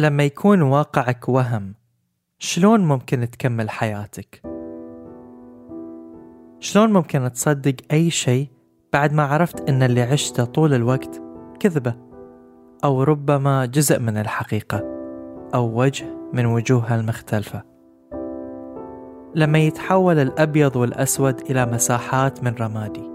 لما 0.00 0.24
يكون 0.24 0.62
واقعك 0.62 1.28
وهم 1.28 1.74
شلون 2.38 2.80
ممكن 2.80 3.30
تكمل 3.30 3.70
حياتك؟ 3.70 4.42
شلون 6.60 6.92
ممكن 6.92 7.32
تصدق 7.32 7.74
أي 7.92 8.10
شيء 8.10 8.48
بعد 8.92 9.12
ما 9.12 9.22
عرفت 9.22 9.68
إن 9.68 9.82
اللي 9.82 10.02
عشته 10.02 10.44
طول 10.44 10.74
الوقت 10.74 11.22
كذبة 11.60 11.94
أو 12.84 13.02
ربما 13.02 13.66
جزء 13.66 13.98
من 13.98 14.16
الحقيقة 14.16 14.78
أو 15.54 15.80
وجه 15.82 16.06
من 16.32 16.46
وجوهها 16.46 17.00
المختلفة 17.00 17.62
لما 19.34 19.58
يتحول 19.58 20.18
الأبيض 20.18 20.76
والأسود 20.76 21.40
إلى 21.40 21.66
مساحات 21.66 22.44
من 22.44 22.54
رمادي 22.54 23.10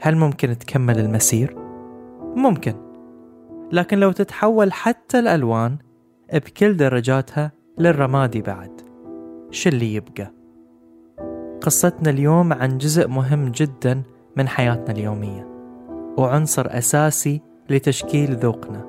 هل 0.00 0.16
ممكن 0.16 0.58
تكمل 0.58 0.98
المسير؟ 0.98 1.56
ممكن 2.36 2.89
لكن 3.72 3.98
لو 3.98 4.12
تتحول 4.12 4.72
حتى 4.72 5.18
الألوان 5.18 5.76
بكل 6.32 6.76
درجاتها 6.76 7.52
للرمادي 7.78 8.42
بعد. 8.42 8.80
شو 9.50 9.68
اللي 9.68 9.94
يبقى؟ 9.94 10.32
قصتنا 11.60 12.10
اليوم 12.10 12.52
عن 12.52 12.78
جزء 12.78 13.08
مهم 13.08 13.48
جدا 13.48 14.02
من 14.36 14.48
حياتنا 14.48 14.90
اليومية 14.90 15.48
وعنصر 16.18 16.66
أساسي 16.68 17.40
لتشكيل 17.70 18.36
ذوقنا 18.36 18.86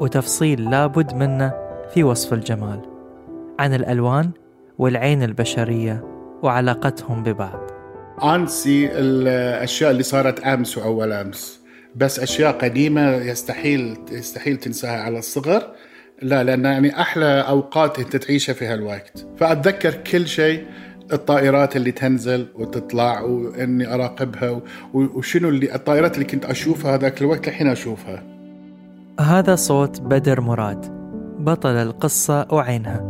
وتفصيل 0.00 0.70
لابد 0.70 1.14
منه 1.14 1.54
في 1.94 2.04
وصف 2.04 2.32
الجمال 2.32 2.80
عن 3.58 3.74
الألوان 3.74 4.30
والعين 4.78 5.22
البشرية 5.22 6.04
وعلاقتهم 6.42 7.22
ببعض. 7.22 7.60
أنسي 8.24 8.90
الأشياء 8.92 9.90
اللي 9.90 10.02
صارت 10.02 10.40
أمس 10.40 10.78
وأول 10.78 11.12
أمس. 11.12 11.61
بس 11.96 12.18
أشياء 12.18 12.52
قديمة 12.52 13.14
يستحيل 13.14 13.96
يستحيل 14.12 14.56
تنساها 14.56 15.00
على 15.00 15.18
الصغر. 15.18 15.62
لا 16.22 16.44
لأن 16.44 16.64
يعني 16.64 17.00
أحلى 17.00 17.40
أوقات 17.48 17.98
أنت 17.98 18.16
تعيشها 18.16 18.52
في 18.52 18.66
هالوقت. 18.66 19.26
فأتذكر 19.36 19.94
كل 19.94 20.28
شيء 20.28 20.66
الطائرات 21.12 21.76
اللي 21.76 21.92
تنزل 21.92 22.46
وتطلع 22.54 23.20
وإني 23.20 23.94
أراقبها 23.94 24.60
وشنو 24.94 25.48
اللي 25.48 25.74
الطائرات 25.74 26.14
اللي 26.14 26.24
كنت 26.24 26.44
أشوفها 26.44 26.94
هذاك 26.94 27.20
الوقت 27.22 27.48
الحين 27.48 27.68
أشوفها. 27.68 28.22
هذا 29.20 29.54
صوت 29.54 30.00
بدر 30.00 30.40
مراد. 30.40 31.02
بطل 31.38 31.70
القصة 31.70 32.46
وعينها 32.52 33.00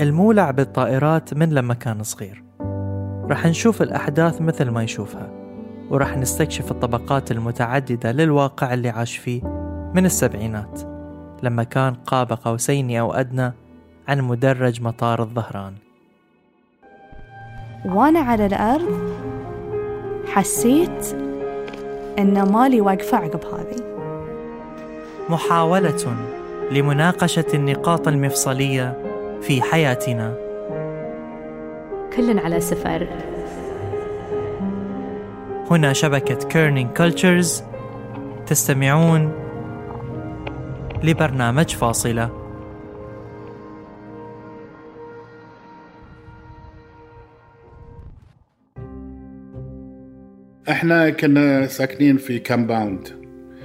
المولع 0.00 0.50
بالطائرات 0.50 1.34
من 1.34 1.50
لما 1.50 1.74
كان 1.74 2.02
صغير. 2.02 2.44
راح 3.30 3.46
نشوف 3.46 3.82
الأحداث 3.82 4.40
مثل 4.40 4.68
ما 4.68 4.82
يشوفها. 4.82 5.41
وراح 5.92 6.16
نستكشف 6.16 6.70
الطبقات 6.70 7.30
المتعددة 7.30 8.12
للواقع 8.12 8.74
اللي 8.74 8.88
عاش 8.88 9.16
فيه 9.16 9.42
من 9.94 10.06
السبعينات 10.06 10.80
لما 11.42 11.62
كان 11.62 11.94
قاب 11.94 12.32
قوسين 12.32 12.96
أو 12.96 13.12
أدنى 13.12 13.52
عن 14.08 14.20
مدرج 14.20 14.82
مطار 14.82 15.22
الظهران. 15.22 15.74
وأنا 17.84 18.20
على 18.20 18.46
الأرض 18.46 19.14
حسيت 20.26 21.16
إن 22.18 22.52
مالي 22.52 22.80
واقفة 22.80 23.16
عقب 23.16 23.44
هذه. 23.44 23.76
محاولة 25.28 26.16
لمناقشة 26.70 27.46
النقاط 27.54 28.08
المفصلية 28.08 28.96
في 29.40 29.62
حياتنا. 29.62 30.34
كل 32.16 32.38
على 32.38 32.60
سفر. 32.60 33.31
هنا 35.70 35.92
شبكة 35.92 36.48
Kerning 36.48 36.90
Cultures 36.96 37.62
تستمعون 38.46 39.32
لبرنامج 41.04 41.70
فاصلة. 41.74 42.42
إحنا 50.68 51.10
كنا 51.10 51.66
ساكنين 51.66 52.16
في 52.16 52.38
compound 52.38 53.08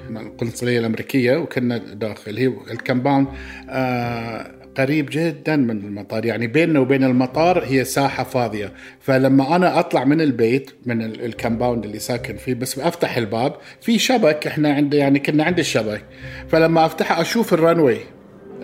القنصليه 0.09 0.79
الأمريكية 0.79 1.37
وكنا 1.37 1.77
داخل. 1.77 2.37
هي 2.37 2.47
ال 2.47 2.56
compound 2.56 3.27
آه 3.69 4.56
قريب 4.77 5.09
جدا 5.11 5.55
من 5.55 5.77
المطار. 5.85 6.25
يعني 6.25 6.47
بيننا 6.47 6.79
وبين 6.79 7.03
المطار 7.03 7.63
هي 7.63 7.83
ساحة 7.83 8.23
فاضية. 8.23 8.73
فلما 8.99 9.55
أنا 9.55 9.79
أطلع 9.79 10.03
من 10.03 10.21
البيت 10.21 10.71
من 10.85 11.01
ال 11.01 11.10
compound 11.10 11.85
اللي 11.85 11.99
ساكن 11.99 12.35
فيه 12.35 12.53
بس 12.53 12.79
أفتح 12.79 13.17
الباب 13.17 13.53
في 13.81 13.99
شبك. 13.99 14.47
إحنا 14.47 14.73
عند 14.73 14.93
يعني 14.93 15.19
كنا 15.19 15.43
عند 15.43 15.59
الشبك. 15.59 16.03
فلما 16.47 16.85
افتحه 16.85 17.21
أشوف 17.21 17.53
ال 17.53 17.59
runway. 17.59 17.97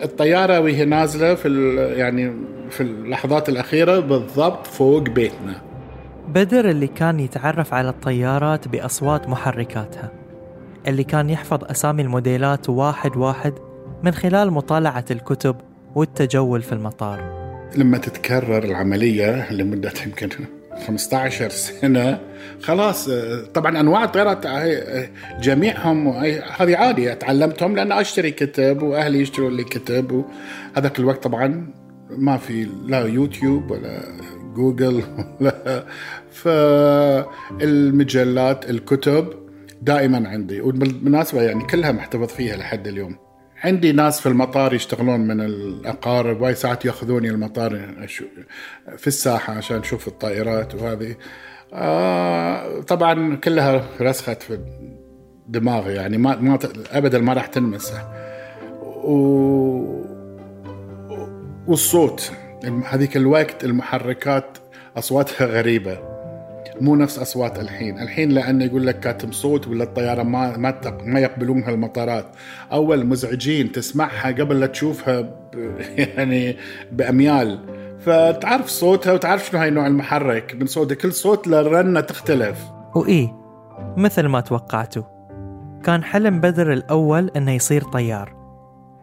الطيارة 0.02 0.60
وهي 0.60 0.84
نازلة 0.84 1.34
في 1.34 1.74
يعني 1.96 2.32
في 2.70 2.80
اللحظات 2.80 3.48
الأخيرة 3.48 4.00
بالضبط 4.00 4.66
فوق 4.66 5.02
بيتنا. 5.02 5.62
بدر 6.28 6.70
اللي 6.70 6.86
كان 6.86 7.20
يتعرف 7.20 7.74
على 7.74 7.88
الطيارات 7.88 8.68
بأصوات 8.68 9.28
محركاتها 9.28 10.12
اللي 10.86 11.04
كان 11.04 11.30
يحفظ 11.30 11.64
أسامي 11.64 12.02
الموديلات 12.02 12.68
واحد 12.68 13.16
واحد 13.16 13.52
من 14.02 14.12
خلال 14.12 14.50
مطالعة 14.50 15.04
الكتب 15.10 15.56
والتجول 15.94 16.62
في 16.62 16.72
المطار. 16.72 17.44
لما 17.76 17.98
تتكرر 17.98 18.64
العملية 18.64 19.52
لمدة 19.52 19.92
يمكن 20.06 20.28
15 20.86 21.48
سنة 21.48 22.20
خلاص 22.62 23.10
طبعا 23.54 23.80
أنواع 23.80 24.04
الطيارات 24.04 24.46
جميعهم 25.40 26.08
هذه 26.58 26.76
عادي 26.76 27.14
تعلمتهم 27.14 27.76
لأن 27.76 27.92
أشتري 27.92 28.30
كتب 28.30 28.82
وأهلي 28.82 29.20
يشتروا 29.20 29.50
لي 29.50 29.64
كتب 29.64 30.24
وهذاك 30.74 30.98
الوقت 30.98 31.22
طبعا 31.22 31.72
ما 32.10 32.36
في 32.36 32.68
لا 32.86 33.00
يوتيوب 33.06 33.70
ولا 33.70 34.00
جوجل 34.54 35.02
ولا 35.40 35.84
فالمجلات 37.50 38.70
الكتب 38.70 39.28
دائما 39.82 40.28
عندي. 40.28 40.60
وبالمناسبة 40.60 41.42
يعني 41.42 41.64
كلها 41.64 41.92
محتفظ 41.92 42.28
فيها 42.28 42.56
لحد 42.56 42.86
اليوم. 42.86 43.23
عندي 43.64 43.92
ناس 43.92 44.20
في 44.20 44.28
المطار 44.28 44.74
يشتغلون 44.74 45.20
من 45.20 45.40
الأقارب 45.40 46.40
واي 46.40 46.54
ساعات 46.54 46.84
يأخذوني 46.84 47.30
المطار 47.30 47.88
في 48.96 49.06
الساحة 49.06 49.52
عشان 49.52 49.76
أشوف 49.76 50.08
الطائرات 50.08 50.74
وهذه. 50.74 51.16
آه 51.72 52.80
طبعا 52.80 53.36
كلها 53.36 53.84
رسخت 54.00 54.42
في 54.42 54.58
دماغي 55.48 55.94
يعني 55.94 56.18
ما 56.18 56.36
ما 56.36 56.58
ابدا 56.90 57.18
ما 57.18 57.32
راح 57.32 57.46
تنمسح. 57.46 58.06
و 58.82 60.04
والصوت 61.66 62.32
هذيك 62.84 63.16
الوقت 63.16 63.64
المحركات 63.64 64.58
أصواتها 64.96 65.46
غريبة. 65.46 66.13
مو 66.80 66.96
نفس 66.96 67.18
أصوات 67.18 67.58
الحين، 67.58 67.98
الحين 67.98 68.30
لأنه 68.30 68.64
يقول 68.64 68.86
لك 68.86 69.00
كاتم 69.00 69.32
صوت 69.32 69.68
ولا 69.68 69.84
الطيارة 69.84 70.22
ما 70.22 70.56
ما 70.56 70.98
ما 71.04 71.20
يقبلونها 71.20 71.70
المطارات، 71.70 72.26
أول 72.72 73.06
مزعجين 73.06 73.72
تسمعها 73.72 74.28
قبل 74.28 74.60
لا 74.60 74.66
تشوفها 74.66 75.20
ب 75.20 75.34
يعني 75.98 76.56
بأميال، 76.92 77.58
فتعرف 78.00 78.68
صوتها 78.68 79.12
وتعرف 79.12 79.46
شنو 79.46 79.60
هاي 79.60 79.70
نوع 79.70 79.86
المحرك. 79.86 80.54
من 80.60 80.66
صوتها 80.66 80.94
كل 80.94 81.12
صوت 81.12 81.48
للرنه 81.48 82.00
تختلف. 82.00 82.58
وايه 82.94 83.32
مثل 83.96 84.26
ما 84.26 84.40
توقعتوا. 84.40 85.02
كان 85.84 86.04
حلم 86.04 86.40
بدر 86.40 86.72
الأول 86.72 87.30
إنه 87.36 87.52
يصير 87.52 87.82
طيار. 87.82 88.34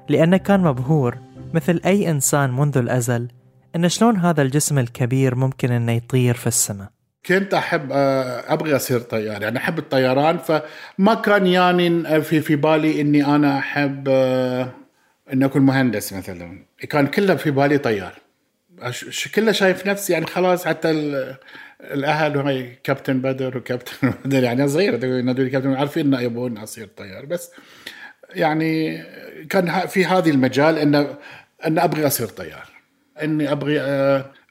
لأنه 0.10 0.38
كان 0.38 0.60
مبهور 0.60 1.18
مثل 1.54 1.82
أي 1.86 2.12
إنسان 2.12 2.52
منذ 2.52 2.78
الأزل 2.78 3.28
إن 3.76 3.90
شلون 3.90 4.18
هذا 4.18 4.42
الجسم 4.42 4.80
الكبير 4.80 5.36
ممكن 5.36 5.72
إنه 5.72 5.92
يطير 5.92 6.34
في 6.34 6.48
السماء. 6.48 7.01
كنت 7.26 7.54
أحب 7.54 7.90
أبغى 7.92 8.76
أصير 8.76 9.00
طيار. 9.00 9.42
يعني 9.42 9.58
أحب 9.58 9.80
الطيران 9.80 10.38
فما 10.38 11.14
كان 11.14 11.48
يعني 11.48 12.22
في 12.22 12.42
في 12.42 12.56
بالي 12.56 13.02
إني 13.02 13.26
أنا 13.26 13.60
أحب 13.60 14.10
إني 15.34 15.46
أكون 15.46 15.62
مهندس 15.62 16.14
مثلا. 16.14 16.66
كان 16.90 17.08
كله 17.08 17.36
في 17.36 17.52
بالي 17.52 17.78
طيار. 17.78 18.14
كله 19.36 19.52
شايف 19.52 19.88
نفسي 19.88 20.14
يعني 20.14 20.26
خلاص 20.26 20.66
حتى 20.68 20.92
الأهل 21.82 22.38
وهي 22.38 22.76
كابتن 22.84 23.22
بدر 23.22 23.58
وكابتن 23.58 23.94
بدر 24.26 24.44
يعني 24.44 24.68
صغير 24.68 25.04
ينادوني 25.04 25.50
كابتن 25.50 25.74
عارفين 25.74 26.06
إنه 26.06 26.22
يبون 26.22 26.58
أصير 26.58 26.88
طيار. 26.98 27.26
بس 27.26 27.52
يعني 28.36 29.04
كان 29.50 29.88
في 29.88 30.06
هذه 30.06 30.30
المجال 30.30 30.78
إنه 30.78 31.16
ان 31.68 31.80
أبغي 31.80 32.08
أصير 32.08 32.28
طيار. 32.28 32.68
إني 33.24 33.52
أبغي 33.52 33.82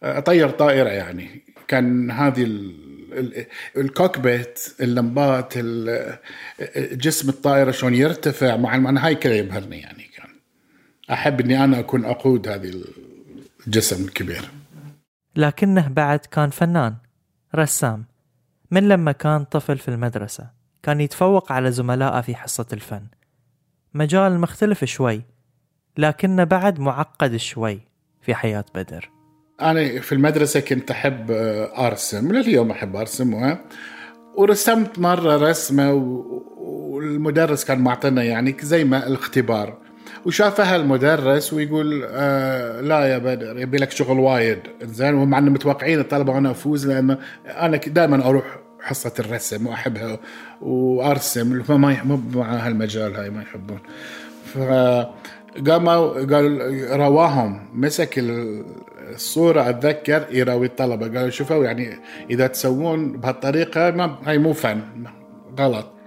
أطير 0.03 0.51
طائرة 0.51 0.89
يعني. 0.89 1.43
كان 1.71 2.11
هذه 2.11 2.73
الكوكبيت 3.77 4.75
اللمبات 4.81 5.59
جسم 6.93 7.29
الطائرة 7.29 7.71
شلون 7.71 7.95
يرتفع 7.95 8.57
مع 8.57 8.75
أنا 8.75 9.07
هاي 9.07 9.15
كله 9.15 9.35
يبهرني 9.35 9.81
يعني 9.81 10.03
كان. 10.17 10.29
أحب 11.11 11.41
إني 11.41 11.65
أنا 11.65 11.79
أكون 11.79 12.05
أقود 12.05 12.49
هذه 12.49 12.85
الجسم 13.67 14.05
الكبير. 14.05 14.51
لكنه 15.37 15.89
بعد 15.89 16.19
كان 16.19 16.51
فنان 16.51 16.97
رسام 17.55 18.05
من 18.71 18.89
لما 18.89 19.13
كان 19.13 19.45
طفل 19.45 19.79
في 19.79 19.89
المدرسة. 19.89 20.51
كان 20.83 21.01
يتفوق 21.01 21.53
على 21.53 21.73
زملائه 21.73 22.21
في 22.21 22.35
حصة 22.35 22.67
الفن. 22.73 23.07
مجال 23.95 24.41
مختلف 24.41 24.85
شوي 24.85 25.23
لكنه 25.99 26.45
بعد 26.45 26.81
معقد 26.81 27.37
شوي 27.37 27.81
في 28.21 28.35
حياة 28.35 28.65
بدر. 28.75 29.11
أنا 29.63 30.01
في 30.01 30.13
المدرسة 30.13 30.61
كنت 30.61 30.91
أحب 30.91 31.31
آه، 31.31 31.87
أرسم. 31.87 32.33
لليوم 32.33 32.71
أحب 32.71 32.97
أرسم 32.97 33.35
و... 33.35 33.57
ورسمت 34.35 34.99
مرة 34.99 35.51
رسمة 35.51 35.93
و... 35.93 36.25
والمدرس 36.59 37.65
كان 37.65 37.79
معطينا 37.79 38.23
يعني 38.23 38.57
زي 38.61 38.85
ما 38.85 39.07
الاختبار. 39.07 39.79
وشافها 40.27 40.77
المدرس 40.77 41.53
ويقول 41.53 42.05
آه 42.11 42.81
لا 42.81 43.05
يا 43.05 43.19
بدر 43.19 43.59
يبي 43.59 43.79
لك 43.79 43.91
شغل 43.91 44.19
وايد. 44.19 44.59
زين 44.83 45.15
ومع 45.15 45.39
إنه 45.39 45.51
متوقعين 45.51 46.01
الطلبة 46.01 46.39
أنا 46.39 46.51
أفوز 46.51 46.87
لأنه 46.87 47.19
أنا 47.47 47.77
دائما 47.77 48.29
أروح 48.29 48.45
حصة 48.81 49.13
الرسم 49.19 49.67
وأحبها 49.67 50.21
وأرسم. 50.63 51.63
فما 51.63 51.97
مو 52.05 52.21
مع 52.35 52.53
هالمجال 52.67 53.17
هاي 53.17 53.31
ما 53.31 53.43
يحبون. 53.43 53.79
ف 54.55 54.59
قاموا 55.69 56.13
قال 56.13 56.87
رواهم 57.01 57.69
مسك 57.75 58.19
الصورة 59.09 59.69
أتذكر 59.69 60.27
يراوي 60.31 60.67
الطلبة؟ 60.67 61.07
قالوا 61.07 61.31
شوفوا 61.31 61.65
يعني 61.65 61.99
إذا 62.31 62.47
تسوون 62.47 63.13
بهالطريقة 63.13 63.91
ما 63.91 64.17
هاي 64.25 64.39
مو 64.39 64.53
فن 64.53 64.81
غلط. 65.59 66.00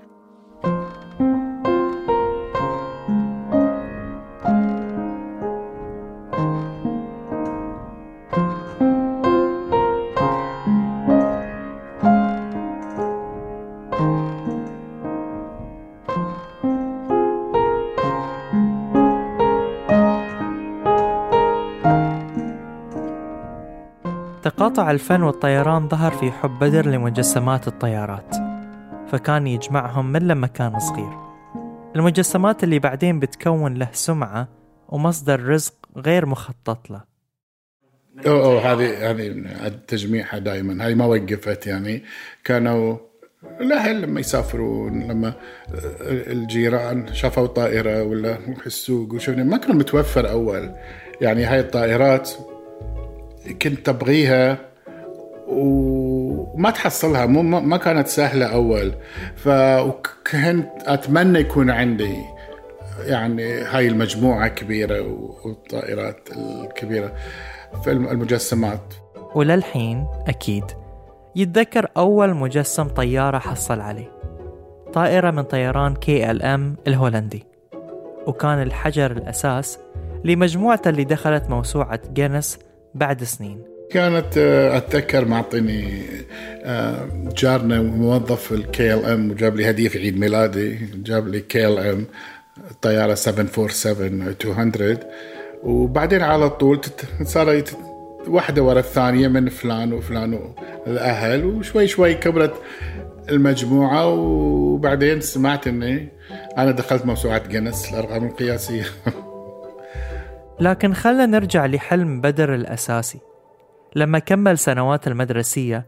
تقاطع 24.74 24.92
الفن 24.92 25.24
والطيران 25.24 25.90
ظهر 25.90 26.12
في 26.12 26.32
حب 26.32 26.60
بدر 26.60 26.86
لمجسمات 26.86 27.68
الطيارات 27.68 28.36
فكان 29.08 29.48
يجمعهم 29.48 30.12
من 30.12 30.28
لما 30.28 30.48
كان 30.48 30.80
صغير. 30.80 31.18
المجسمات 31.96 32.64
اللي 32.64 32.80
بعدين 32.80 33.20
بتكون 33.20 33.74
له 33.74 33.90
سمعة 33.92 34.48
ومصدر 34.90 35.44
رزق 35.44 35.74
غير 35.98 36.26
مخطط 36.26 36.90
له. 36.90 37.02
أوه, 38.28 38.46
أوه 38.46 38.72
هذه 38.72 39.12
هذه 39.12 39.28
التجميعها 39.68 40.40
دائما 40.40 40.86
هاي 40.86 40.96
ما 40.96 41.06
وقفت 41.06 41.68
يعني. 41.68 42.04
كانوا 42.44 42.98
الأهل 43.62 44.02
لما 44.02 44.20
يسافرون 44.20 45.04
لما 45.04 45.34
الجيران 46.08 47.14
شافوا 47.14 47.48
طائرة 47.48 48.04
ولا 48.04 48.38
في 48.56 48.68
السوق 48.68 49.14
وشفنا 49.14 49.44
ما 49.44 49.58
كان 49.58 49.78
متوفر 49.78 50.30
أول. 50.30 50.72
يعني 51.22 51.44
هاي 51.44 51.60
الطائرات 51.60 52.32
كنت 53.62 53.90
ابغيها 53.90 54.58
وما 55.48 56.70
تحصلها 56.70 57.26
مو 57.26 57.42
ما 57.42 57.78
كانت 57.78 58.08
سهلة 58.08 58.46
أول. 58.46 58.94
فكنت 59.36 60.70
أتمنى 60.86 61.40
يكون 61.40 61.70
عندي 61.70 62.16
يعني 63.06 63.62
هاي 63.62 63.88
المجموعة 63.88 64.48
كبيرة 64.48 65.02
والطائرات 65.46 66.30
الكبيرة 66.38 67.14
في 67.84 67.92
المجسمات. 67.92 68.94
وللحين 69.36 70.08
أكيد 70.28 70.64
يتذكر 71.36 71.88
أول 71.98 72.34
مجسم 72.34 72.88
طيارة 72.88 73.38
حصل 73.38 73.80
عليه. 73.80 74.12
طائرة 74.94 75.32
من 75.32 75.44
طيران 75.44 75.96
كي 75.96 76.32
إل 76.32 76.42
إم 76.42 76.76
الهولندي. 76.88 77.44
وكان 78.28 78.62
الحجر 78.62 79.12
الأساس 79.12 79.80
لمجموعته 80.24 80.90
اللي 80.90 81.04
دخلت 81.04 81.50
موسوعة 81.50 82.00
جينيس 82.14 82.60
بعد 82.96 83.24
سنين. 83.24 83.74
كانت 83.92 84.38
آه، 84.38 84.78
أتذكر 84.78 85.26
معطيني 85.26 86.04
آه، 86.64 87.10
جارنا 87.38 87.82
موظف 87.82 88.54
ال 88.54 89.06
KLM 89.06 89.32
وجاب 89.32 89.56
لي 89.56 89.70
هدية 89.70 89.88
في 89.88 90.00
عيد 90.00 90.20
ميلادي 90.20 90.80
جاب 90.96 91.28
لي 91.28 91.40
KLM 91.40 92.06
طيارة 92.82 93.14
747 93.14 94.36
200 94.48 95.00
وبعدين 95.64 96.22
على 96.22 96.50
طول 96.50 96.82
صار 97.24 97.64
واحدة 98.28 98.64
ورا 98.64 98.80
الثانية 98.80 99.28
من 99.28 99.50
فلان 99.50 99.94
وفلان 99.94 100.40
والاهل 100.88 101.46
وشوي 101.46 101.88
شوي 101.88 102.14
كبرت 102.14 102.54
المجموعة. 103.30 104.08
وبعدين 104.08 105.22
سمعت 105.22 105.68
إني 105.68 106.10
أنا 106.58 106.72
دخلت 106.72 107.06
موسوعة 107.06 107.48
جنس 107.48 107.90
الأرقام 107.90 108.26
القياسية. 108.26 108.86
لكن 110.64 110.94
خلنا 110.94 111.26
نرجع 111.26 111.66
لحلم 111.66 112.22
بدر 112.22 112.56
الأساسي. 112.56 113.20
لما 113.96 114.20
كمل 114.20 114.58
سنوات 114.58 115.08
المدرسية 115.08 115.86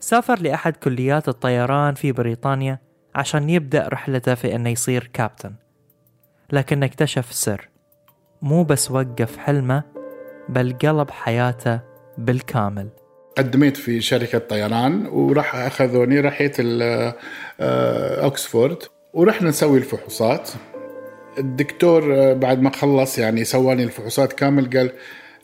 سافر 0.00 0.38
لأحد 0.38 0.76
كليات 0.76 1.28
الطيران 1.28 1.94
في 1.94 2.12
بريطانيا 2.12 2.78
عشان 3.14 3.50
يبدأ 3.50 3.88
رحلته 3.88 4.34
في 4.34 4.54
أنه 4.54 4.70
يصير 4.70 5.10
كابتن. 5.12 5.54
لكن 6.52 6.82
اكتشف 6.82 7.32
سر 7.32 7.68
مو 8.42 8.64
بس 8.64 8.90
وقف 8.90 9.36
حلمه 9.36 9.82
بل 10.48 10.72
قلب 10.82 11.10
حياته 11.10 11.80
بالكامل. 12.18 12.88
قدمت 13.38 13.76
في 13.76 14.00
شركة 14.00 14.38
طيران 14.38 15.06
وراح 15.06 15.54
أخذوني 15.54 16.20
رحيت 16.20 16.56
آه، 16.60 17.14
أوكسفورد 18.24 18.82
ورحنا 19.14 19.48
نسوي 19.48 19.78
الفحوصات. 19.78 20.50
الدكتور 21.38 22.14
آه، 22.14 22.32
بعد 22.32 22.62
ما 22.62 22.70
خلص 22.70 23.18
يعني 23.18 23.44
سواني 23.44 23.84
الفحوصات 23.84 24.32
كامل 24.32 24.70
قال 24.70 24.90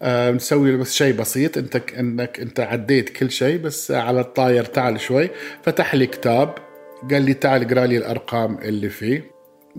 آه، 0.02 0.30
نسوي 0.30 0.76
بس 0.76 0.94
شيء 0.94 1.14
بسيط 1.14 1.58
انت 1.58 1.80
انك 1.98 2.40
انت 2.40 2.60
عديت 2.60 3.08
كل 3.08 3.30
شيء 3.30 3.58
بس 3.58 3.90
على 3.90 4.20
الطاير 4.20 4.64
تعال 4.64 5.00
شوي. 5.00 5.30
فتح 5.62 5.94
لي 5.94 6.06
كتاب 6.06 6.54
قال 7.10 7.22
لي 7.22 7.34
تعال 7.34 7.62
اقرأ 7.64 7.86
لي 7.86 7.96
الأرقام 7.96 8.58
اللي 8.58 8.88
فيه. 8.88 9.24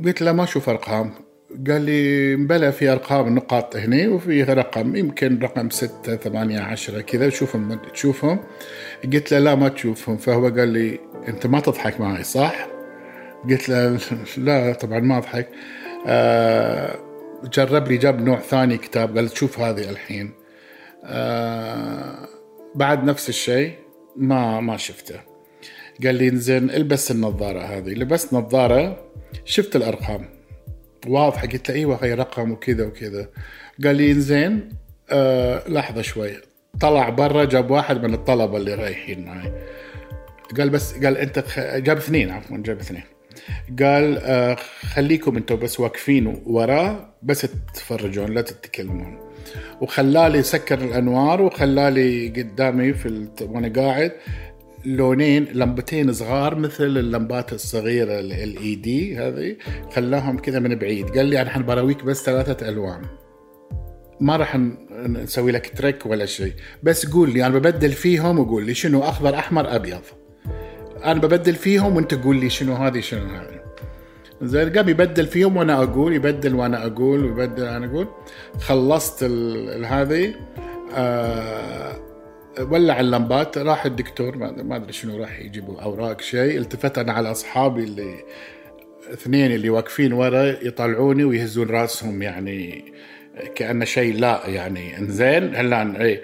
قلت 0.06 0.22
له 0.22 0.32
ما 0.32 0.44
أشوف 0.44 0.70
أرقام. 0.70 1.12
قال 1.68 1.82
لي 1.82 2.36
مبلى 2.36 2.72
في 2.72 2.90
أرقام 2.90 3.36
نقاط 3.36 3.76
هنا 3.76 4.10
وفي 4.10 4.44
رقم 4.44 4.96
يمكن 4.96 5.40
رقم 5.40 5.70
ستة 5.70 6.16
ثمانية 6.16 6.60
عشرة 6.60 7.02
كذا 7.02 7.30
شوفهم 7.30 7.80
تشوفهم 7.94 8.40
قلت 9.14 9.32
له 9.32 9.40
لا 9.40 9.56
ما 9.56 9.70
تشوفهم. 9.70 10.18
فهو 10.18 10.48
قال 10.48 10.68
لي 10.68 11.00
أنت 11.28 11.48
ما 11.48 11.60
تضحك 11.60 12.00
معي 12.00 12.24
صح؟ 12.24 12.68
قلت 13.50 13.70
له 13.70 14.00
لا 14.38 14.74
طبعا 14.74 15.00
ما 15.00 15.18
أضحك. 15.18 15.48
آه 15.48 15.85
جرب 17.44 17.88
لي 17.88 17.98
جاب 17.98 18.22
نوع 18.22 18.40
ثاني 18.40 18.78
كتاب 18.78 19.18
قال 19.18 19.38
شوف 19.38 19.60
هذه 19.60 19.90
الحين. 19.90 20.32
آه 21.06 22.28
بعد 22.76 23.04
نفس 23.04 23.30
الشيء 23.30 23.74
ما 24.16 24.60
ما 24.60 24.78
شفته. 24.78 25.20
قال 26.04 26.16
لي 26.16 26.30
انزين 26.30 26.70
البس 26.70 27.12
النظارة 27.12 27.60
هذه. 27.60 27.90
لبست 27.90 28.34
نظارة 28.34 29.12
شفت 29.46 29.76
الأرقام. 29.76 30.30
واضحة. 31.08 31.48
قلت 31.48 31.70
له 31.70 31.76
إيوه 31.76 32.00
هي 32.04 32.14
رقم 32.14 32.52
وكذا 32.52 32.86
وكذا. 32.86 33.30
قال 33.84 33.96
لي 33.96 34.12
انزين 34.12 34.70
آه 35.10 35.70
لحظة 35.70 36.02
شوي. 36.02 36.32
طلع 36.80 37.10
برا 37.10 37.46
جاب 37.46 37.72
واحد 37.72 38.04
من 38.04 38.14
الطلبة 38.14 38.58
اللي 38.58 38.76
رايحين 38.76 39.26
معي. 39.26 39.54
قال 40.58 40.70
بس 40.70 40.94
قال 40.94 41.18
أنت 41.18 41.44
جاب 41.76 41.98
اثنين 41.98 42.32
عفوا 42.32 42.58
جاب 42.58 42.80
اثنين. 42.80 43.04
قال 43.80 44.18
آه 44.18 44.56
خليكم 44.94 45.38
أنتم 45.38 45.56
بس 45.56 45.80
واقفين 45.80 46.42
وراه 46.46 47.16
بس 47.24 47.42
تتفرجون 47.42 48.34
لا 48.34 48.42
تتكلمون. 48.42 49.20
وخلالي 49.82 50.44
سكر 50.44 50.80
الأنوار 50.80 51.42
وخلالي 51.42 52.30
قدامي 52.30 52.94
في 52.94 53.06
الت... 53.06 53.42
وأنا 53.42 53.82
قاعد 53.82 54.12
لونين 54.86 55.44
لمبتين 55.44 56.14
صغار 56.14 56.56
مثل 56.56 56.84
اللمبات 56.84 57.54
الصغيرة 57.54 58.20
LED 58.20 59.18
هذه. 59.18 59.56
خلاهم 59.92 60.38
كذا 60.38 60.60
من 60.60 60.76
بعيد. 60.76 61.10
قال 61.10 61.26
لي 61.26 61.42
أنا 61.42 61.58
براويك 61.58 62.04
بس 62.04 62.24
ثلاثة 62.24 62.70
ألوان. 62.70 63.02
ما 64.20 64.38
راح 64.38 64.60
نسوي 65.08 65.52
لك 65.52 65.78
تريك 65.78 66.06
ولا 66.06 66.26
شيء. 66.26 66.54
بس 66.84 67.06
قول 67.06 67.34
لي 67.34 67.46
أنا 67.46 67.58
ببدل 67.60 67.92
فيهم 67.92 68.40
وقول 68.40 68.66
لي 68.66 68.74
شنو 68.74 69.04
أخضر 69.04 69.36
أحمر 69.36 69.76
أبيض. 69.76 70.02
أنا 71.04 71.20
ببدل 71.20 71.56
فيهم 71.56 71.96
وأنت 71.96 72.14
قول 72.14 72.36
لي 72.36 72.50
شنو 72.50 72.74
هذه 72.74 73.00
شنو 73.00 73.26
هذه. 73.36 73.66
زين 74.42 74.70
قام 74.78 74.90
يبدل 74.90 75.28
فيهم 75.28 75.58
وأنا 75.58 75.84
أقول 75.84 76.14
يبدل 76.14 76.56
وأنا 76.56 76.86
أقول 76.86 77.26
ويبدل 77.26 77.64
أنا 77.64 77.86
أقول. 77.86 78.08
خلصت 78.60 79.24
هذه. 79.86 80.34
آه 80.96 81.96
ولع 82.60 83.00
اللمبات 83.00 83.58
راح 83.58 83.86
الدكتور 83.86 84.38
ما 84.38 84.76
أدري 84.76 84.94
شنو 84.94 85.18
راح 85.18 85.40
يجيبوا 85.40 85.82
أوراق 85.82 86.22
شيء. 86.22 86.58
التفت 86.58 86.98
أنا 86.98 87.14
على 87.14 87.32
أصحابي 87.32 87.84
اللي 87.84 88.16
اثنين 89.14 89.52
اللي 89.52 89.70
واقفين 89.70 90.14
ورا 90.14 90.44
يطلعوني 90.44 91.24
ويهزون 91.24 91.70
راسهم 91.70 92.22
يعني 92.22 92.86
كأنه 93.56 93.86
شيء 93.86 94.16
لا 94.20 94.42
يعني. 94.48 94.98
إنزين 94.98 95.56
هلا 95.56 96.02
اي 96.02 96.22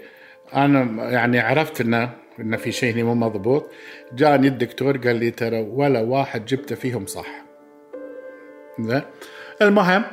أنا 0.56 1.10
يعني 1.12 1.40
عرفت 1.40 1.82
إنه 1.82 2.21
انه 2.42 2.58
في 2.58 2.72
شيء 2.72 2.94
هنا 2.94 3.04
مو 3.04 3.16
مضبوط. 3.16 3.70
جاني 4.14 4.48
الدكتور 4.48 4.98
قال 4.98 5.16
لي 5.16 5.32
ترى 5.32 5.62
ولا 5.62 6.02
واحد 6.02 6.46
جبته 6.46 6.76
فيهم 6.76 7.06
صح. 7.06 7.28
زين 8.80 9.02
المهم 9.62 10.04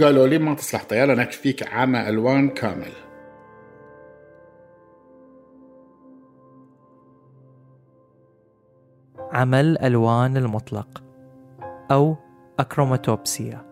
قالوا 0.00 0.26
لي 0.26 0.38
ما 0.38 0.54
تصلح 0.54 0.84
طيارة 0.84 1.14
نكفيك 1.14 1.68
عمى 1.68 2.08
ألوان 2.08 2.48
كامل. 2.48 2.92
عمل 9.32 9.64
الألوان 9.64 10.36
المطلق 10.36 11.02
أو 11.90 12.16
أكروماتوبسيا. 12.58 13.66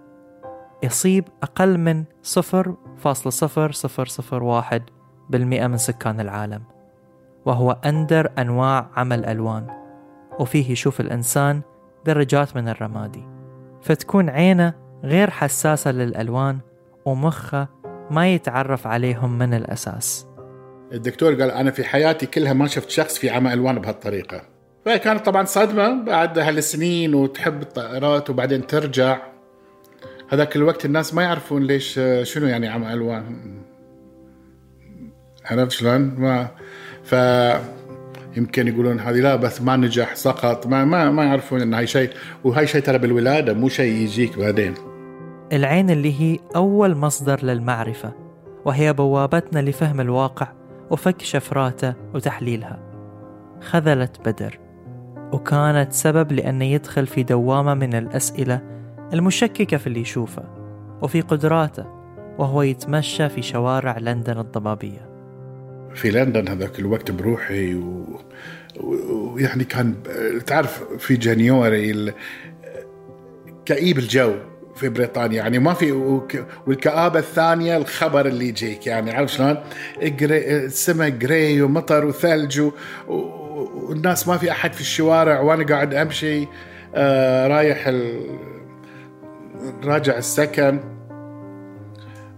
يصيب 0.83 1.25
أقل 1.43 1.79
من 1.79 2.05
0.0001 2.23 4.83
بالمئة 5.31 5.67
من 5.67 5.77
سكان 5.77 6.21
العالم. 6.21 6.74
وهو 7.47 7.77
أندر 7.85 8.31
أنواع 8.39 8.91
عمى 8.97 9.15
الألوان 9.15 9.67
وفيه 10.41 10.71
يشوف 10.71 11.01
الإنسان 11.01 11.61
درجات 12.07 12.57
من 12.57 12.69
الرمادي. 12.69 13.27
فتكون 13.83 14.31
عينه 14.31 14.75
غير 15.05 15.31
حساسة 15.31 15.93
للألوان 15.93 16.59
ومخه 17.05 17.69
ما 18.11 18.35
يتعرف 18.35 18.87
عليهم 18.87 19.39
من 19.39 19.55
الأساس. 19.55 20.27
الدكتور 20.93 21.35
قال 21.35 21.51
أنا 21.51 21.71
في 21.71 21.85
حياتي 21.85 22.27
كلها 22.27 22.53
ما 22.53 22.67
شفت 22.67 22.91
شخص 22.91 23.19
في 23.19 23.31
عمى 23.31 23.53
ألوان 23.53 23.79
بهالطريقة. 23.79 24.43
فكانت 24.85 25.27
طبعا 25.27 25.45
صدمة 25.45 26.05
بعد 26.05 26.39
هالسنين 26.39 27.15
وتحب 27.15 27.63
الطائرات 27.63 28.31
وبعدين 28.31 28.67
ترجع. 28.67 29.19
هذاك 30.29 30.57
الوقت 30.57 30.85
الناس 30.85 31.15
ما 31.15 31.23
يعرفون 31.23 31.63
ليش 31.63 32.01
شنو 32.23 32.47
يعني 32.47 32.69
عمى 32.69 32.93
ألوان. 32.93 33.55
عرفت 35.45 35.71
شلون؟ 35.71 36.01
ما 36.01 36.49
ف 37.05 37.15
يمكن 38.37 38.69
يقولون 38.69 39.01
هذه 39.01 39.21
لا 39.21 39.37
بس 39.37 39.63
ما 39.63 39.77
نجح 39.77 40.15
سقط. 40.15 40.67
ما 40.67 40.85
ما, 40.85 41.11
ما 41.11 41.25
يعرفون 41.25 41.61
إن 41.61 41.75
هاي 41.75 41.87
شيء 41.87 42.11
وهاي 42.45 42.67
شيء 42.67 42.83
ترى 42.83 42.99
بالولادة 42.99 43.55
مو 43.55 43.69
شيء 43.69 43.93
يجيك 43.93 44.39
بعدين. 44.39 44.75
العين 45.53 45.91
اللي 45.91 46.21
هي 46.21 46.39
أول 46.57 46.97
مصدر 46.97 47.45
للمعرفة 47.45 48.13
وهي 48.65 48.93
بوابتنا 48.93 49.59
لفهم 49.59 50.01
الواقع 50.01 50.49
وفك 50.91 51.23
شفراته 51.23 51.95
وتحليلها. 52.15 52.79
خذلت 53.61 54.29
بدر 54.29 54.59
وكانت 55.33 55.93
سبب 55.93 56.33
لأنه 56.33 56.65
يدخل 56.65 57.07
في 57.07 57.23
دوامة 57.23 57.75
من 57.75 57.95
الأسئلة 57.95 58.61
المشككة 59.13 59.77
في 59.77 59.87
اللي 59.87 60.01
يشوفه 60.01 60.43
وفي 61.03 61.21
قدراته 61.21 61.87
وهو 62.39 62.63
يتمشى 62.63 63.29
في 63.29 63.43
شوارع 63.43 63.99
لندن 63.99 64.39
الضبابية. 64.39 65.14
في 65.95 66.11
لندن 66.11 66.49
هذاك 66.49 66.79
الوقت 66.79 67.11
بروحي 67.11 67.75
و- 67.75 68.21
و- 68.81 69.33
ويعني 69.35 69.65
كان 69.65 69.95
تعرف 70.47 70.83
في 70.99 71.17
جانيوري 71.17 71.91
ال- 71.91 72.13
كئيب 73.67 73.99
الجو 73.99 74.35
في 74.77 74.89
بريطانيا. 74.89 75.37
يعني 75.37 75.59
ما 75.59 75.75
في 75.75 75.93
والكآبة 76.67 77.19
الثانية 77.19 77.77
الخبر 77.77 78.27
اللي 78.27 78.49
يجيك. 78.49 78.87
يعني 78.87 79.11
عارف 79.11 79.33
شلون؟ 79.33 79.57
جري- 80.03 80.57
السماء 80.65 81.09
جراي 81.09 81.63
ومطر 81.63 82.05
وثلج 82.07 82.61
و- 82.61 82.73
و- 83.09 83.87
والناس 83.89 84.29
ما 84.29 84.37
في 84.39 84.51
أحد 84.51 84.73
في 84.73 84.81
الشوارع 84.81 85.41
وأنا 85.41 85.65
قاعد 85.67 85.95
أمشي 85.95 86.47
آه 86.95 87.47
رايح 87.49 87.87
ال... 87.87 88.27
راجع 89.85 90.19
السكن. 90.19 90.81